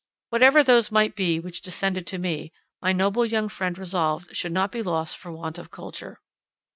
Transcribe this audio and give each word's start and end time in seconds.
Whatever 0.29 0.63
those 0.63 0.91
might 0.91 1.15
be 1.15 1.39
which 1.39 1.61
descended 1.61 2.07
to 2.07 2.17
me, 2.17 2.51
my 2.81 2.91
noble 2.91 3.23
young 3.23 3.47
friend 3.49 3.77
resolved 3.77 4.35
should 4.35 4.51
not 4.51 4.71
be 4.71 4.81
lost 4.81 5.15
for 5.15 5.31
want 5.31 5.59
of 5.59 5.69
culture. 5.69 6.19